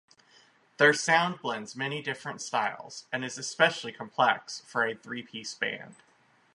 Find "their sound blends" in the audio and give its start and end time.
0.77-1.75